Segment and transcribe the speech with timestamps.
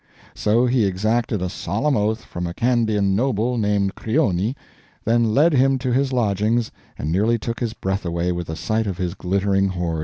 [0.33, 4.55] So he exacted a solemn oath from a Candian noble named Crioni,
[5.05, 8.87] then led him to his lodgings and nearly took his breath away with a sight
[8.87, 9.99] of his glittering hoard.